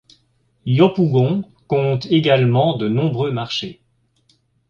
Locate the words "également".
2.07-2.75